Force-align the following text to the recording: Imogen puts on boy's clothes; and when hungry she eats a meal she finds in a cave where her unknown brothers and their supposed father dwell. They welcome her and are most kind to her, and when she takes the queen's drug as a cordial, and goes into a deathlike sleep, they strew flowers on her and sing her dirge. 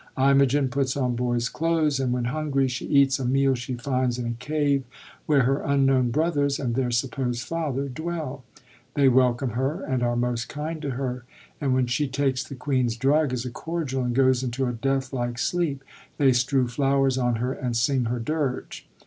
Imogen 0.17 0.67
puts 0.69 0.97
on 0.97 1.15
boy's 1.15 1.47
clothes; 1.47 1.99
and 1.99 2.11
when 2.11 2.23
hungry 2.25 2.67
she 2.67 2.87
eats 2.87 3.19
a 3.19 3.23
meal 3.27 3.53
she 3.53 3.75
finds 3.75 4.17
in 4.17 4.25
a 4.25 4.31
cave 4.31 4.83
where 5.27 5.43
her 5.43 5.61
unknown 5.61 6.09
brothers 6.09 6.59
and 6.59 6.73
their 6.73 6.89
supposed 6.89 7.43
father 7.43 7.87
dwell. 7.87 8.43
They 8.95 9.07
welcome 9.09 9.51
her 9.51 9.83
and 9.85 10.01
are 10.01 10.15
most 10.15 10.49
kind 10.49 10.81
to 10.81 10.89
her, 10.89 11.23
and 11.61 11.75
when 11.75 11.85
she 11.85 12.07
takes 12.07 12.43
the 12.43 12.55
queen's 12.55 12.95
drug 12.97 13.31
as 13.31 13.45
a 13.45 13.51
cordial, 13.51 14.03
and 14.03 14.15
goes 14.15 14.41
into 14.41 14.65
a 14.65 14.73
deathlike 14.73 15.37
sleep, 15.37 15.83
they 16.17 16.33
strew 16.33 16.67
flowers 16.67 17.19
on 17.19 17.35
her 17.35 17.53
and 17.53 17.77
sing 17.77 18.05
her 18.05 18.17
dirge. 18.17 18.87